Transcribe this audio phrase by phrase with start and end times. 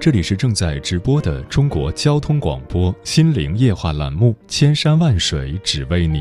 [0.00, 6.20] 这里是正在直播的中国交通广播心灵夜话栏目《千山万水只为你》，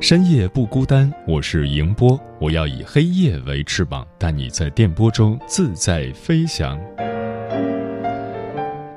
[0.00, 1.08] 深夜不孤单。
[1.24, 6.76] 我是迎波，我要以黑夜为翅膀，带你在电波中自在飞翔。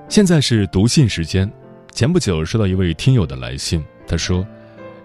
[0.07, 1.47] 现在是读信时间。
[1.91, 4.43] 前不久收到一位听友的来信，他说：“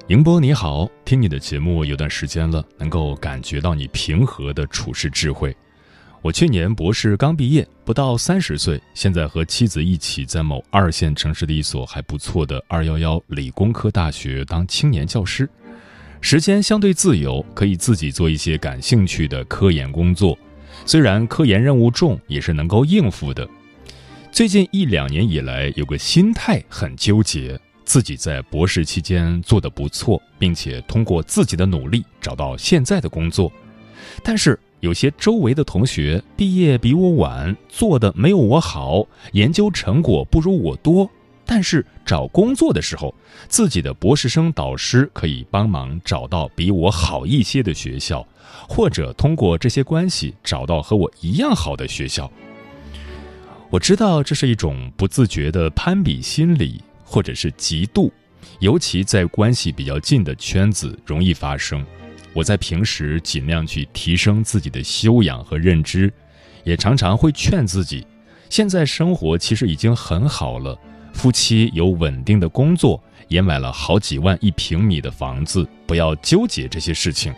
[0.08, 5.54] 迎波你好，听你的节目有段时间了，能够感觉到你平和的处事智慧。”
[6.24, 15.46] 我去年博士刚毕业，不到三十岁，现在和妻子一起在某二线城市的一所还不错的“二幺幺”理工科大学当青年教师，
[16.22, 20.34] 时间相对自由，可以自己做一些感兴趣的科研工作。
[20.86, 23.46] 虽然科研任务重，也是能够应付的。
[24.32, 33.52] 最近一两年以来，有个心态很纠结：自己在博士期间做得不错，并且通过自己的努力找到现在的工作，
[34.22, 34.58] 但是。
[34.84, 41.08] 有些周围的同学毕业比我晚，做的没有我好，研究成果不如我多，
[41.46, 43.14] 但是找工作的时候，
[43.48, 48.28] 自己的博士生导师可以帮忙找到比我好一些的学校，
[48.68, 52.30] 或者通过这些关系找到和我一样好的学校。
[53.70, 58.10] 我知道这是一种不自觉的攀比心理，或者是嫉妒，
[58.58, 61.82] 尤其在关系比较近的圈子容易发生。
[62.34, 66.12] 我在平时尽量去提升自己的修养和认知，
[66.64, 68.04] 也常常会劝自己，
[68.50, 70.76] 现在生活其实已经很好了，
[71.12, 77.32] 夫妻有稳定的工作，也买了好几万一平米的房子，不要纠结这些事情。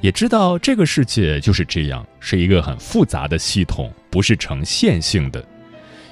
[0.00, 5.46] 也知道这个世界就是这样，是一个很复杂的系统，不是呈线性的，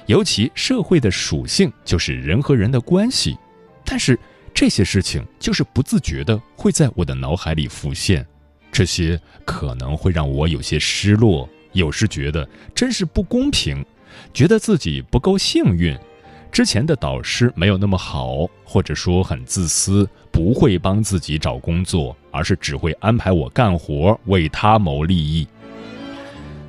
[0.05, 3.35] 尤其社会的属性就是人和人的关系，
[3.83, 4.17] 但是。
[4.59, 8.27] 这些事情就是不自觉的会在我的脑海里浮现，
[8.69, 13.85] 这些可能会让我有些失落，有时觉得真是不公平，
[14.33, 15.97] 觉得自己不够幸运，
[16.51, 25.47] 之前的导师没有那么好，或者说很自私，不会帮自己找工作，而是只会安排我干活，为他谋利益。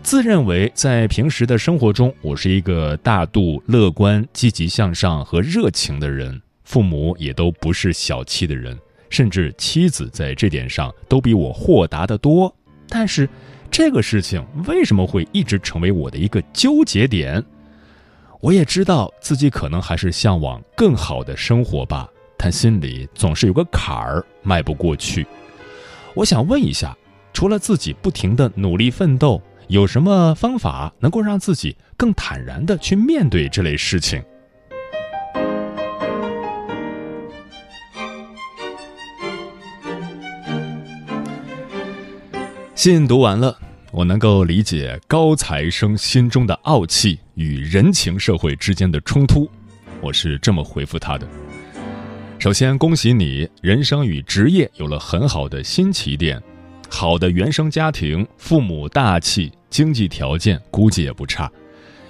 [0.04, 6.40] 自认为在平时的生活中，我是一个大度、乐观、积极向上和热情的人。
[6.70, 12.54] 父母也都不是小气的人，甚至妻子在这点上都比我豁达的多。
[12.88, 13.28] 但是，
[13.72, 17.44] 这个事情为什么会一直成为我的一个纠结点？
[18.40, 22.08] 我也知道自己可能还是向往更好的生活吧，
[22.38, 25.26] 但心里总是有个坎儿迈不过去。
[26.14, 26.96] 我想问一下，
[27.32, 34.22] 除了自己不停的努力奋斗，有什么方法能够让自己更坦然的去面对这类事情？
[42.82, 43.54] 信读完了，
[43.92, 49.46] 我能够理解高材生心中的傲气与人情社会之间的冲突。
[50.00, 51.28] 我是这么回复他的：
[52.38, 56.42] 首先，恭喜你，人生与职业有了很好的新起点。
[56.88, 61.52] 好的原生家庭，父母大气，经济条件估计也不差，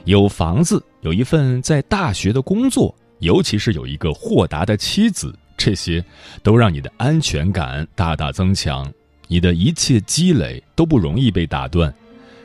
[0.05, 6.01] 有房子，有一份在大学的工作，尤其是有一个豁达的妻子，这些
[6.45, 8.89] 都让你的安全感大大增强。
[9.33, 11.95] 你的一切积累都不容易被打断，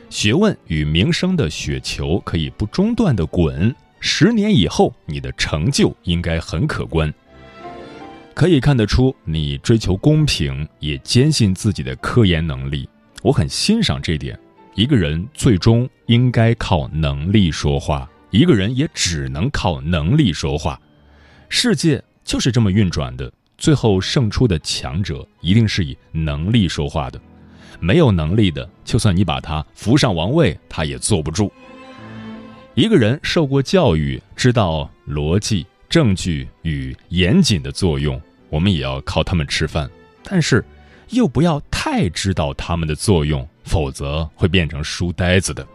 [0.08, 3.74] 学问与名声的雪球可以不中断的滚。
[3.98, 7.12] 十年以后，你的成就应该很可观。
[8.34, 12.88] 可以看得出，你追求公平，也坚信自己的科研能力。
[13.20, 14.38] 我很欣赏这点。
[14.76, 20.80] 一个人最终应该靠能力说话，一个人也只能靠能力说话。
[21.48, 23.32] 世界就是这么运转的。
[23.58, 27.20] 最后胜出的强者一定是以能力说话的，
[27.80, 31.50] 没有能力的，就算你把他扶上王位，他也坐不住。
[32.74, 38.20] 一个人受过教育，知道逻辑、证据与严谨的作用，
[38.50, 39.90] 我们也要靠他们吃饭。
[40.22, 40.62] 但是，
[41.10, 45.66] 又不要太知道他们的作用，否则会变成书呆子的。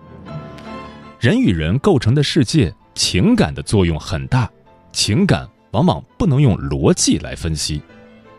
[1.20, 4.48] 人与人构成的世界，情感的作用很大。
[4.92, 7.82] 情感往往不能用逻辑来分析，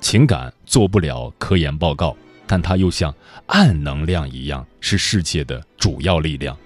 [0.00, 3.14] 情感做不了科研报告，但它又像
[3.46, 6.56] 暗能量一样，是世界的主要力量。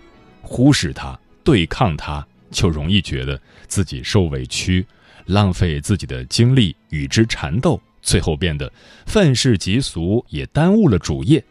[0.43, 4.87] 忽视它，对抗它，就容易觉得自己受委屈，
[5.27, 8.73] 浪费自己的精力与之缠斗，最后变得
[9.07, 11.43] 愤世嫉俗，也耽误了主业。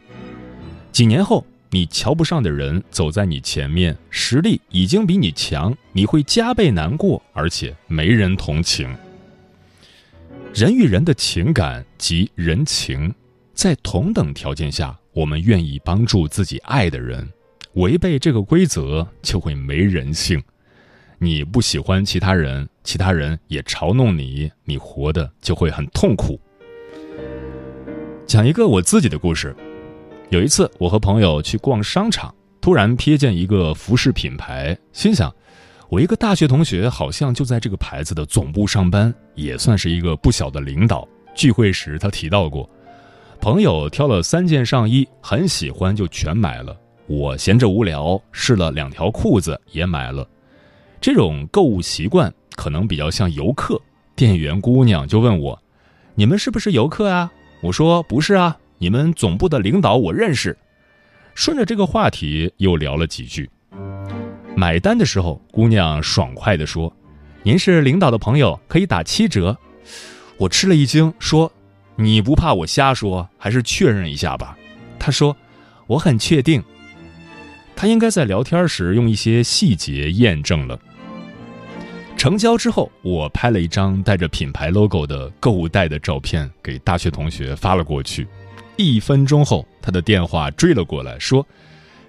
[0.92, 1.44] 几年后。
[1.70, 8.88] 你瞧不上的人走在你前面，实力已经比你强，你会加倍难过，而且没人同情。
[10.56, 13.14] 人与人的情感及人情，
[13.52, 17.28] 在同等条件下，我们愿意帮助自己爱的人。
[17.74, 20.42] 违背这个规则，就会没人性。
[21.18, 26.40] 你不喜欢其他人，其他人也嘲弄你，你活的就会很痛苦。
[28.26, 29.54] 讲一个我自己的故事。
[30.30, 35.30] 有一次，我和朋友去逛商场，突然瞥见一个服饰品牌，心想，
[35.88, 41.06] 我一个大学同学好像就在这个牌子的总部上班，也算是一个不小的领导。
[41.34, 42.68] 聚会时他提到过，
[43.40, 46.76] 朋友挑了三件上衣，很喜欢就全买了。
[47.06, 50.26] 我闲着无聊，试了两条裤子也买了。
[51.00, 53.80] 这种购物习惯可能比较像游客。
[54.16, 55.62] 店员姑娘就问我
[56.16, 57.30] ：“你们是不是游客啊？”
[57.62, 60.54] 我说：“不是啊。”你们总部的领导我认识，
[61.34, 63.48] 顺着这个话题又聊了几句。
[64.56, 66.90] 买单的时候，姑娘爽快地说
[67.44, 69.54] ：“您是领导的朋友，可以打七折。”
[70.38, 71.52] 我吃了一惊，说
[71.94, 74.56] ：“你不怕我瞎说，还是确认一下吧？”
[74.98, 75.36] 她说
[75.86, 76.64] ：“我很确定。”
[77.76, 80.80] 她应该在聊天时用一些细节验证了。
[82.16, 88.26] 成交之后，我拍了一张带着品牌 logo 的购物袋的照片，给大学同学发了过去。
[88.76, 91.46] 一分钟后，他的电话追了过来，说：“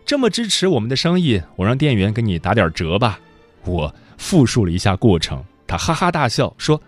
[0.07, 3.19] 这么支持我们的生意，我让店员给你打点折吧。”
[3.65, 6.81] 我复述了一下过程，他哈哈大笑说：“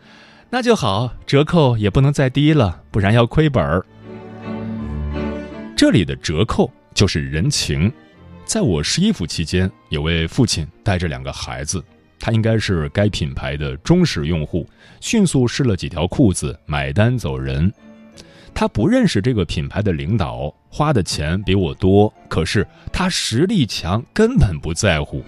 [0.49, 3.85] 那就好，折扣也不能再低了，不然要亏本儿。”
[5.75, 7.91] 这里的折扣就是人情。
[8.45, 11.83] 在我试衣服期间，有位父亲带着两个孩子，
[12.17, 14.65] 他应该是该品牌的忠实用户，
[15.01, 17.69] 迅速试了几条裤子，买单走人。
[18.53, 25.23] 他不认识这个品牌的领导，花的钱比我多，可是他实力强，根本不在乎。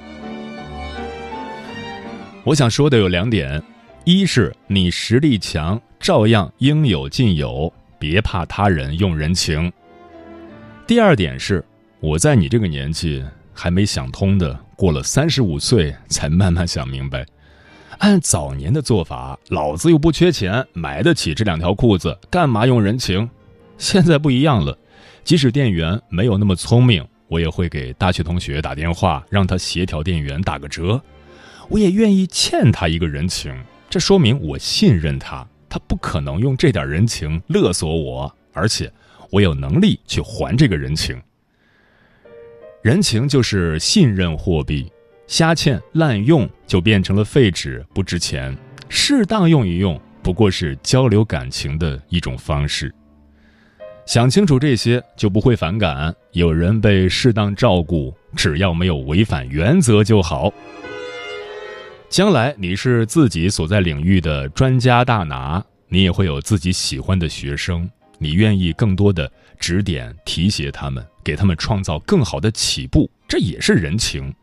[2.43, 3.61] 我想说的有两点：
[4.03, 9.71] 一是你实力强，照样应有尽有，别怕他人用人情；
[10.87, 11.63] 第二点是，
[11.99, 13.23] 我在你这个年纪
[13.53, 17.25] 还没想通的，过了三十五岁才慢慢想明白。
[18.01, 23.29] 按早年的做法，老子又不缺钱，买得起这两条裤子，干嘛用人情？
[23.77, 24.75] 现在不一样了，
[25.23, 30.99] 即使店员没有那么聪明，我也会给大学同学打电话，让他协调店员打个折。
[31.69, 33.55] 我也愿意欠他一个人情，
[33.87, 38.91] 这说明我信任他，他不可能用这点人情勒索我，而且
[39.29, 41.21] 我有能力去还这个人情。
[42.81, 44.91] 人情就是信任货币。
[45.27, 48.55] 瞎欠滥用就变成了废纸，不值钱。
[48.89, 52.93] 适当用一用，不过是交流感情的一种方式。
[54.05, 56.13] 想清楚这些，就不会反感。
[56.33, 60.51] 有人被适当照顾，只要没有违反原则就好。
[62.09, 74.33] 将来你是自己所在领域的专家大拿，你也会有自己喜欢的学生，你愿意更多的指点提携他们，给他们创造更好的起步，这也是人情。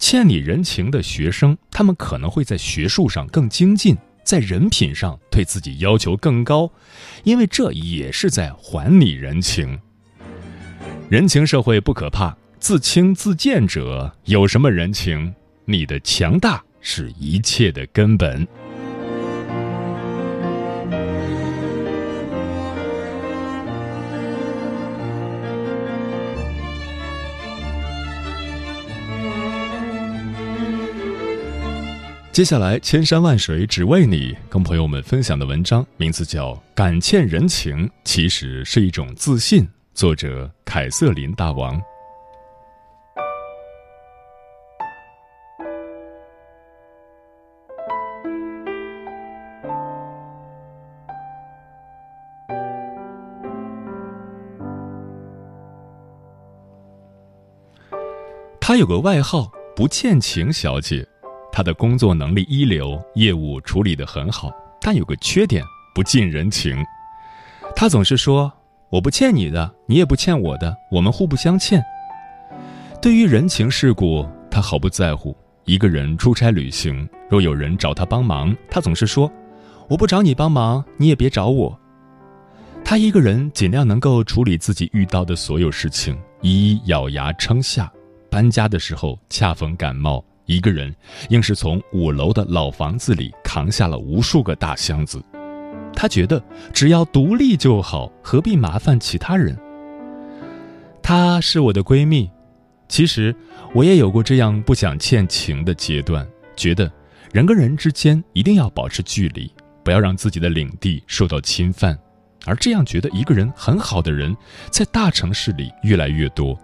[0.00, 6.72] 欠你人情的学生，他们可能会在学术上更精进，在人品上对自己要求更高，
[7.22, 9.78] 因为这也是在还你人情。
[11.10, 15.34] 人情社会不可怕，自轻自贱者有什么人情？
[15.66, 18.48] 你的强大是一切的根本。
[32.32, 41.78] 接下来，千山万水只为你，跟朋友们分享的文章名字叫《感欠人情其实是一种自信》，作者凯瑟琳大王。
[58.60, 61.04] 她有个外号“不欠情小姐”。
[61.52, 65.64] 他的工作能力一流，业务处理得很好，但有个缺点，
[65.94, 66.76] 不近人情。
[67.74, 68.52] 他总是说
[68.90, 71.82] ：“我不欠你的，你也不欠我的，我们互不相欠。”
[73.02, 75.36] 对于人情世故，他毫不在乎。
[75.64, 79.30] 一个人出差旅行，若有人找他帮忙，他总是说
[79.88, 81.78] ：“我不找你帮忙，你也别找我。”
[82.84, 87.90] 他一个人尽量能够处理自己遇到的所有事情，一一咬牙撑下。
[88.30, 90.92] 搬家的时候恰逢感冒，一个人
[91.28, 95.22] 硬是从五楼的老房子里扛下了无数个大箱子。
[95.94, 96.42] 他觉得
[96.72, 99.56] 只要独立就好，何必麻烦其他人？
[101.00, 102.28] 她是我的闺蜜，
[102.88, 103.32] 其实
[103.72, 106.26] 我也有过这样不想欠情的阶段，
[106.56, 106.90] 觉得
[107.32, 109.48] 人跟人之间一定要保持距离，
[109.84, 111.96] 不要让自己的领地受到侵犯。
[112.44, 114.36] 而这样觉得一个人很好的人，
[114.68, 116.58] 在大城市里越来越多。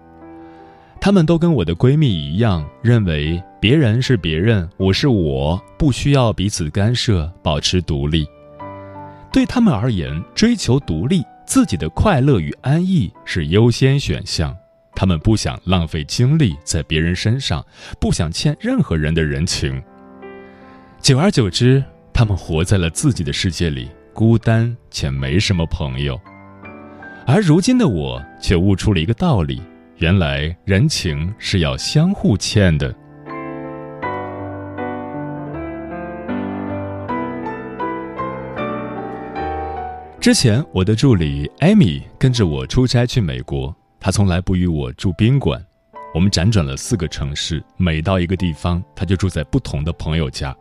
[1.01, 8.27] 她们都跟我的闺蜜一样，认为别人是别人，我是我，不需要彼此干涉，保持独立。
[9.33, 14.57] 对他们而言，追求独立，自己的快乐与安逸是优先选项。
[14.95, 17.65] 他们不想浪费精力在别人身上，
[18.01, 19.81] 不想欠任何人的人情。
[21.01, 23.89] 久而久之，他们活在了自己的世界里。
[24.13, 26.19] 孤单且没什么朋友，
[27.27, 29.61] 而如今的我却悟出了一个道理：
[29.99, 32.95] 原来人情是要相互欠的。
[40.21, 45.65] 之前我的助理艾米跟着我出差去美国，她从来不与我住宾馆，
[46.13, 50.55] 我们辗转了四个城市，每到一个地方，她就住在不同的朋友家。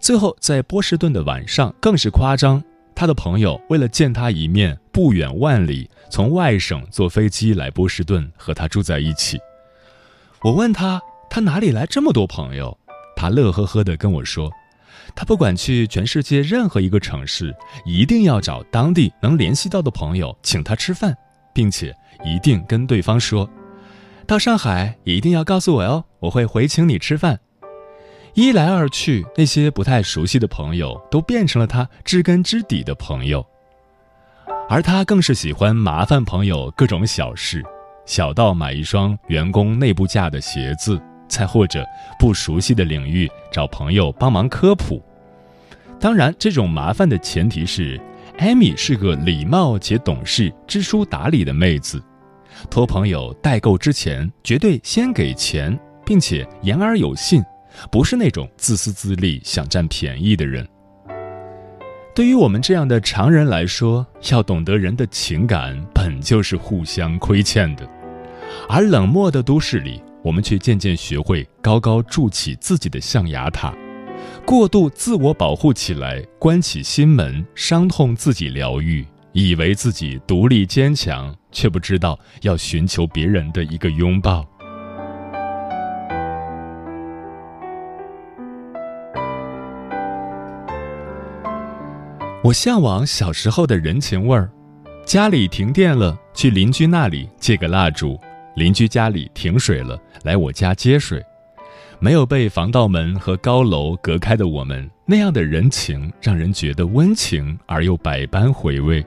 [0.00, 2.62] 最后在波士顿的晚上更是夸张。
[2.94, 9.38] 他的朋友为了见他一面，不远万里从外省坐飞机来波士顿和他住在一起。
[10.42, 12.76] 我问他，他哪里来这么多朋友？
[13.16, 14.50] 他乐呵呵地跟我说，
[15.14, 21.16] 他不管去全世界任何一个城市，一定要找当地能联系到的朋友请他吃饭，
[21.52, 23.48] 并且一定跟对方说，
[24.26, 27.40] 到上海一定要告诉我哦，我会回请你吃饭。
[28.34, 33.46] 一来二去，那些不太熟悉的朋友都变成了他知根知底的朋友，
[34.68, 37.62] 而他更是喜欢麻烦朋友各种小事，
[38.04, 41.86] 小到买一双员工内部价的鞋子，再或者
[42.18, 45.00] 不熟悉的领域找朋友帮忙科普。
[46.00, 48.00] 当然，这种麻烦的前提是
[48.38, 52.02] 艾米是个礼貌且懂事、知书达理的妹子，
[52.68, 57.40] 托朋友代购之前绝对先给钱，并且言而有信。
[57.90, 60.66] 不是那种自私自利、想占便宜的人。
[62.14, 67.88] 对于我们这样的常人来说，要懂得人的情感本就是互相亏欠的。
[68.68, 73.74] 而冷漠的都市里，我们却渐渐学会高高筑起自己的象牙塔，
[74.46, 84.46] 过度自我保护起来，关起心门，伤痛自己疗愈，以为自己独立坚强，却不知道要寻求别人的一个拥抱。
[92.44, 94.50] 我向往小时候的人情味儿，
[95.06, 98.20] 家里停电了，去邻居那里借个蜡烛；
[98.54, 101.24] 邻居家里停水了，来我家接水。
[101.98, 109.02] 没有被防盗门和高楼隔开的我们，那样的人情让人觉得温情而又百般回味。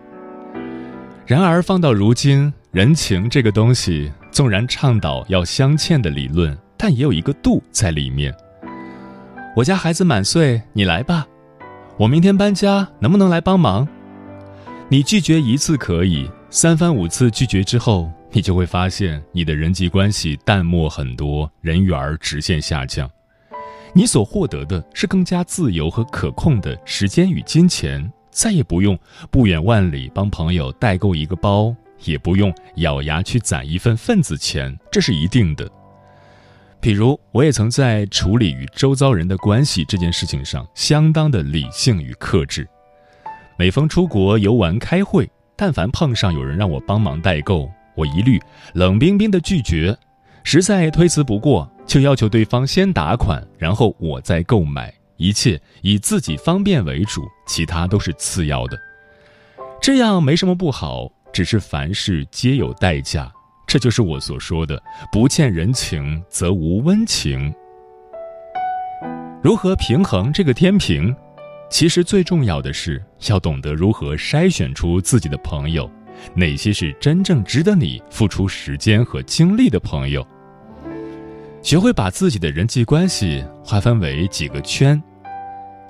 [1.27, 8.35] 然而放到如今，人情这个东西，纵然倡导要相欠的理论，但也有一个度在里面。
[9.55, 11.27] 我家孩子满岁，你来吧。
[11.99, 13.87] 我明天搬家，能不能来帮忙？
[14.87, 23.09] 你拒绝一次可以，三番五次拒绝之后，你就会发现你的人际关系淡漠很多，人缘直线下降。
[23.93, 28.95] 你所获得的是更加自由和可控的时间与金钱，再也不用
[29.31, 35.67] 不远万里帮朋友代购一个包，也不用咬牙去攒一份份子钱，这是一定的。
[36.79, 42.67] 比如，我也曾在处理与周遭人的关系这件事情上相当的理性与克制。
[43.57, 48.39] 每逢出国游玩、开会，但凡碰上有人让我帮忙代购，我一律
[48.73, 49.97] 冷冰冰的拒绝。
[50.43, 54.93] 实在推辞不过，就要求对方先打款，然后我再购买。
[55.17, 58.77] 一切以自己方便为主，其他都是次要的。
[59.81, 63.31] 这样没什么不好，只是凡事皆有代价。
[63.67, 64.81] 这就是我所说的
[65.11, 67.53] “不欠人情则无温情”。
[69.43, 71.13] 如何平衡这个天平？
[71.69, 75.89] 其实最重要的是要懂得如何筛选出自己的朋友，
[76.33, 80.25] 哪些是真正值得你付出时间和精力的朋友。
[81.61, 85.01] 学会把自己的人际关系划分为几个圈。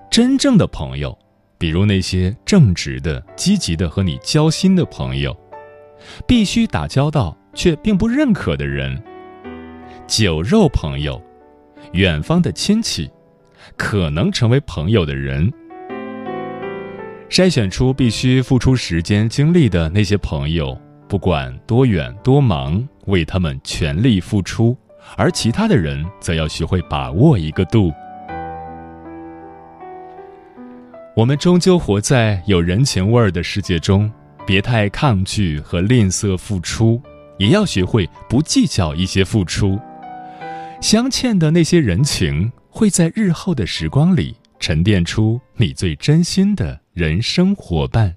[0.10, 1.16] 真正的朋友，
[1.60, 5.38] 比如那些正直的、积极的和你交心的朋友，
[6.26, 8.98] 必须打交道却并不认可的人。
[10.06, 11.22] 酒肉朋友，
[11.94, 13.10] 远方的亲戚，
[13.76, 15.52] 可能成为朋友的人。
[17.30, 24.74] 筛选出必须付出时间精力的那些朋友，不管多远多忙，为他们全力付出；
[25.18, 27.92] 而其他的人，则要学会把握一个度。
[31.16, 34.10] 我们终究活在有人情味儿的世界中，
[34.46, 37.02] 别太抗拒和吝啬付出，
[37.38, 39.80] 也要学会不计较一些付出。
[40.82, 48.17] 相欠的那些人情，会在日后的时光里沉淀出你最真心的人生伙伴。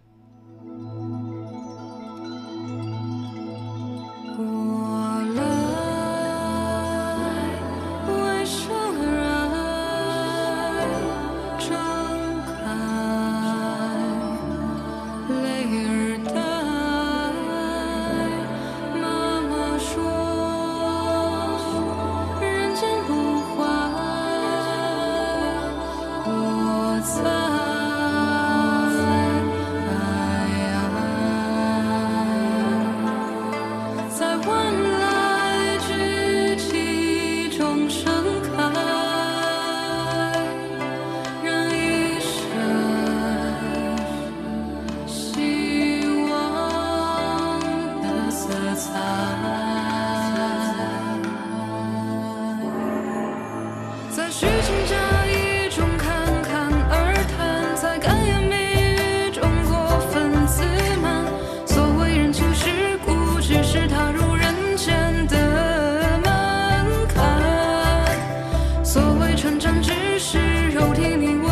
[69.20, 70.38] 会成长只是
[70.70, 71.42] 肉体铭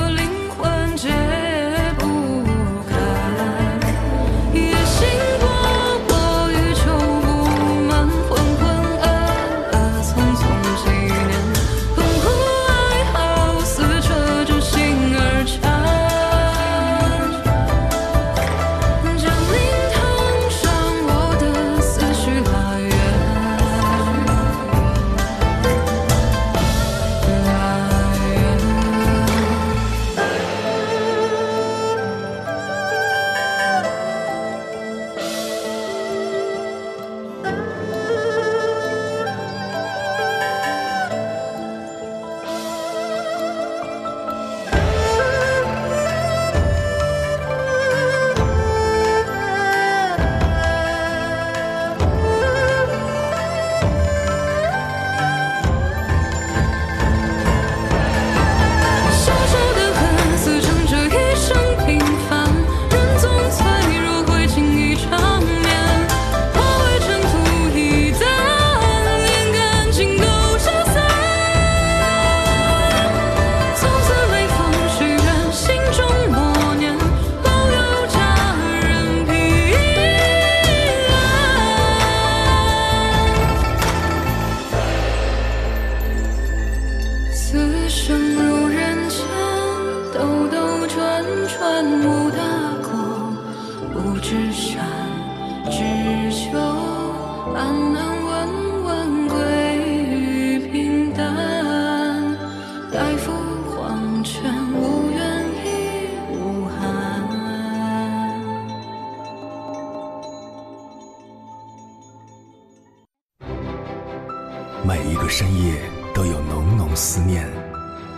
[114.88, 115.82] 每一个深夜
[116.14, 117.46] 都有浓浓思念，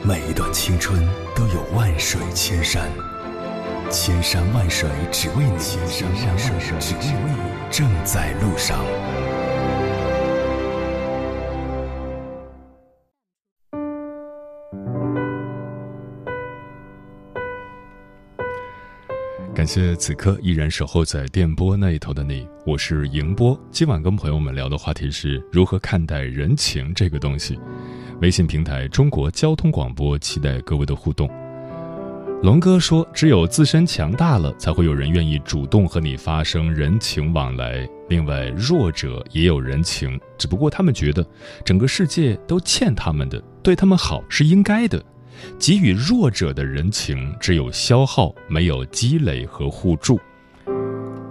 [0.04, 1.04] 每一段青春
[1.35, 2.88] 都有万水千山，
[3.90, 8.78] 千山万水只为你，千山万水只为你，正在路上。
[19.61, 23.61] 感谢此刻依然守候在电波那一头的你，我是迎波。
[23.70, 27.59] 今晚跟朋友们聊的话题是如何看待人情这个东西。
[28.23, 31.29] 微信平台中国交通广播，期待各位的互动。
[32.42, 37.87] 龙哥说：“只有自身强大了，才会有人愿意主动和你发生人情往来。
[38.09, 41.23] 另外，弱者也有人情，只不过他们觉得
[41.66, 45.05] 整个世界都欠他们的，对他们好是应该的。”
[45.59, 50.18] 给予弱者的人情，只有消耗，没有积累和互助。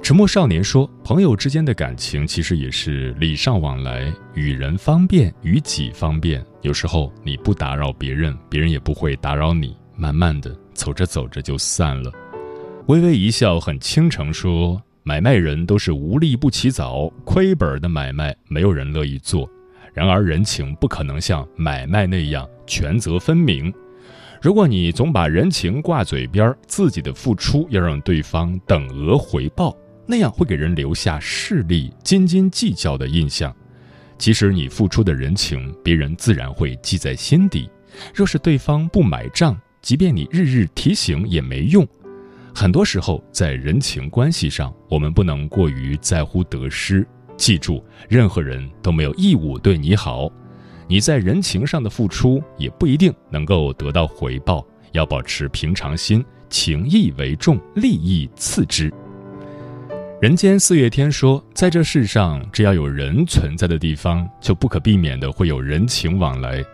[0.01, 9.75] 沉默少年说：“朋友之间的感情，其实也是礼尚往来，与人方便，与己方便，有时候你不打扰别人，别人也不会打扰你。
[9.95, 12.11] 慢慢的，走着走着就散了。
[12.87, 19.47] 微微一笑，很倾城说：“买卖人都是无利不起早，亏本的买卖没有人乐意做。
[19.93, 23.71] 然而人情不可能像买卖那样权责分明。
[24.41, 29.75] 如果你总把人情挂嘴边，自己的付出要让对方等额回报，
[30.05, 33.53] 那样会给人留下势利、斤斤计较的印象。
[34.17, 37.69] 其实你付出的人情，别人自然会记在心底。
[38.13, 41.85] 若是对方不买账，即便你日日提醒也没用。
[42.55, 47.05] 很多时候，在人情关系上，我们不能过于在乎得失。
[47.35, 50.29] 记住，任何人都没有义务对你好，
[50.91, 54.65] 你在人情上的付出也不一定能够得到回报。
[54.91, 58.91] 要保持平常心，情义为重，利益次之。
[60.19, 66.65] 人间四月天说，在这世上，只要有人存在的地方，就不可避免的会有人情往来。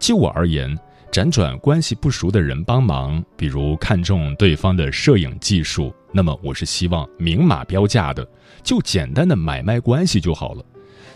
[0.00, 0.76] 就我而言。
[1.12, 8.24] 辗转关系不熟的人帮忙，比如看中对方的摄影技术，那么我是希望明码标价的，
[8.62, 10.64] 就简单的买卖关系就好了。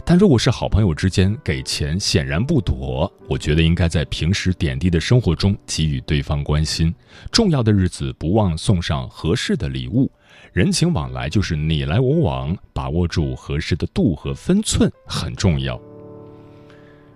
[0.04, 3.10] 但如果是好朋友之间给钱，显然不妥。
[3.28, 6.94] 我觉得应该在平时点滴的生活中给予对方关心，
[7.32, 10.10] 重要的日子不忘送上合适的礼物。
[10.52, 15.80] 人情往来就是你来我往，把握住合适的度和分寸很重要。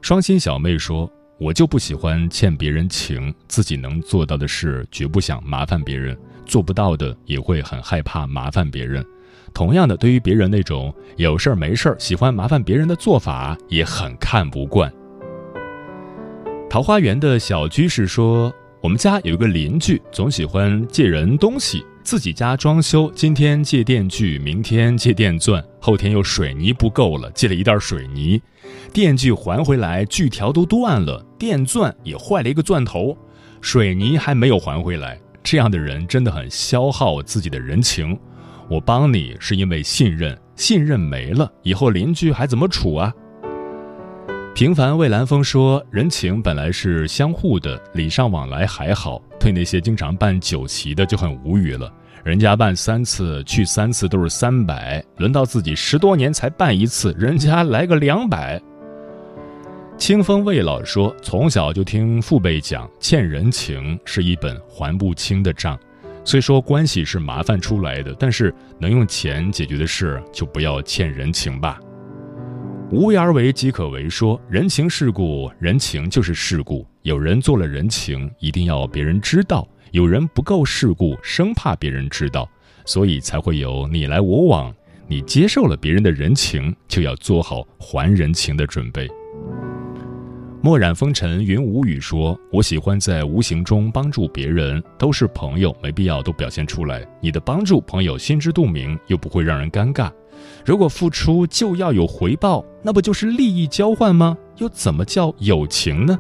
[0.00, 1.10] 双心小妹说。
[1.40, 9.06] 我就不喜欢欠别人情，自己能做到的事绝不想麻烦别人，做不到的也会很害怕麻烦别人。
[9.52, 14.92] 同样的，对于别人那种有事儿没事儿喜欢麻烦别人的做法，也很看不惯。
[16.70, 28.40] 桃花源的小居士说：“我们家有一个邻居，总喜欢借人东西。”自己家装修，今天借电锯，明天借电钻，后天又水泥不够了，借了一袋水泥，
[28.94, 33.14] 电锯还回来，锯条都断了，电钻也坏了一个钻头，
[33.60, 35.20] 水泥还没有还回来。
[35.42, 38.18] 这样的人真的很消耗自己的人情。
[38.68, 43.12] 我帮你是因为信任，信任没了，以后邻居还怎么处啊？
[44.54, 51.90] 平凡蔚蓝风说，人情本来是相互的，礼尚往来还好，对那些经常办酒席的就很无语了。
[52.24, 58.60] 人家办三次，去三次都是三百，轮到自己十多年才办一次，人家来个两百。
[59.96, 65.78] 清风未老说，从小就听父辈讲，欠人情是一本还不清的账。
[66.28, 71.80] 虽说关系是麻烦出来的，但是能用钱解决的事，就不要欠人情吧。
[72.90, 76.86] 无为而为即可为说，人情世故，人情就是世故。
[77.00, 79.66] 有人做了人情，一定要别人知道。
[79.90, 82.46] 有人不够世故，生怕别人知道，
[82.84, 84.70] 所以才会有你来我往。
[85.06, 89.08] 你接受了别人的人情，就要做好还人情的准备。
[90.60, 97.06] 墨染风尘云无语说：“我喜欢在无形中帮助别人，都是朋友，没必要都表现出来。
[97.20, 100.10] 你的帮助，朋友心知肚明，又不会让人尴尬。
[100.66, 104.36] 如果付出就要有回报，那不就是利益交换吗？
[104.56, 106.18] 又怎么叫友情呢？”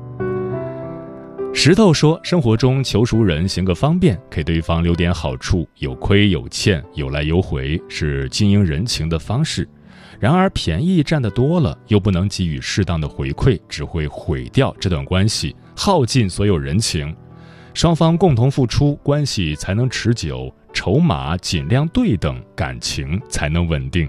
[1.52, 9.68] 石头说：“生活中求熟人，行个方便，给对方留点好处，有亏有欠，有来有回，是经营人情的方式。
[10.20, 17.14] 然而，便宜占得多了，又不能给予适当的回馈，只会毁掉这段关系，耗尽所有人情。
[17.74, 24.08] 双方共同付出，关系才能持久，筹码尽量对等，感情才能稳定。”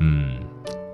[0.00, 0.36] 嗯，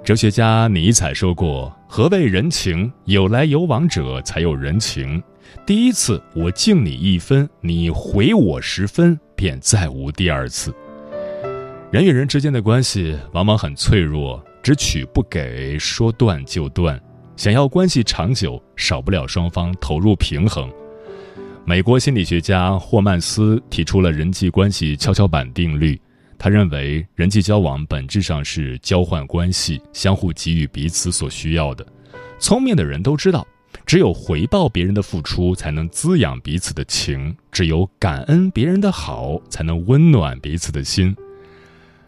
[0.05, 1.75] 哲学家尼采说过。
[1.89, 2.91] 何谓人情？
[3.05, 5.23] 有来有往者才有人情。
[5.67, 10.75] 第一次我敬你一分，你回我十分，便再无第二次。
[11.93, 16.99] 人与人之间的关系往往很脆弱，只取不给，说断就断。
[17.37, 20.73] 想要关系长久，少不了双方投入平衡。
[21.67, 26.01] 美国心理学家霍曼斯提出了人际关系跷跷板定律。
[26.39, 31.87] 他认为，人际交往本质上是交换关系，相互给予彼此所需要的。
[32.39, 33.47] 聪明的人都知道，
[33.85, 41.15] 只有回报别人的付出，才能滋养彼此的情；只有感恩别人的好，才能温暖彼此的心。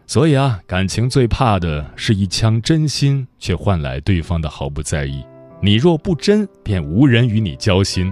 [0.07, 5.23] 所以啊，感情最怕的是一腔真心，却换来对方的毫不在意。
[5.61, 8.11] 你若不真，便无人与你交心；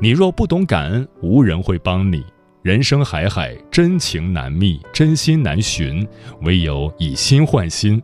[0.00, 2.24] 你若不懂感恩，无人会帮你。
[2.62, 6.06] 人生海海，真情难觅，真心难寻，
[6.42, 8.02] 唯有以心换心。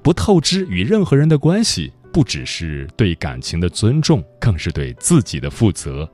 [0.00, 6.08] 不透支与任何人的关系，不只是对感情的尊重，更是对自己的负责。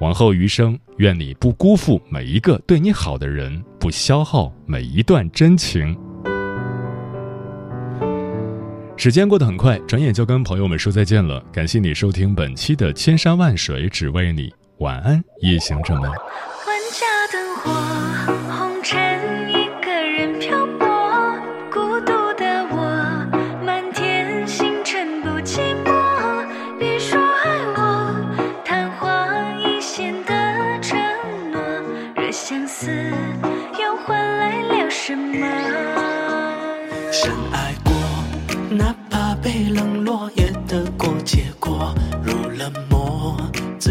[0.00, 5.94] 往后余生，愿你不辜负每一个对你好的人，不消耗每一段真情。
[8.96, 11.38] 时间过得很快，转眼就跟朋友们说再见了。
[11.52, 16.04] 感谢你收听本期的《千山万水只为你》，晚安，夜行者们。
[16.04, 16.10] 万
[16.92, 17.70] 家灯火，
[18.50, 19.29] 红尘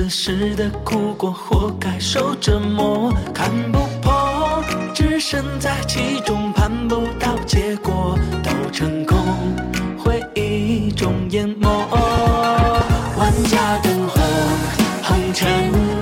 [0.09, 9.15] 是的苦果，活该受折磨，看不破，置身在其中，盼不到结果，都成空，
[9.99, 11.69] 回忆中淹没。
[13.17, 14.19] 万家灯火，
[15.03, 15.47] 红尘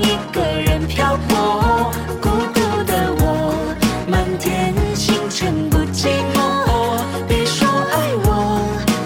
[0.02, 1.92] 一个人漂泊，
[2.22, 3.76] 孤独的我，
[4.08, 7.04] 满天星辰不寂寞。
[7.28, 8.62] 别说爱我，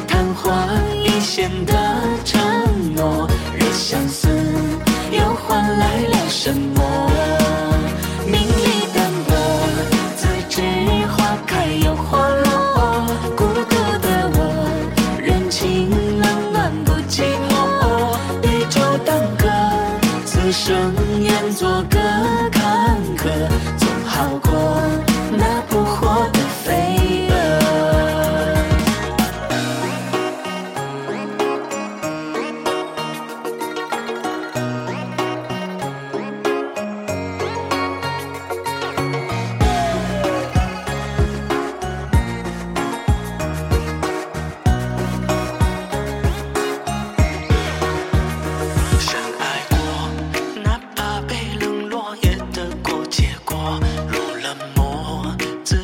[0.07, 0.67] 昙花
[1.03, 1.73] 一现的
[2.23, 2.39] 承
[2.95, 4.30] 诺，若相思。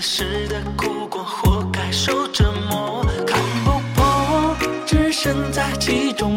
[0.09, 6.36] 世的苦果活该受折磨看不破置身在其中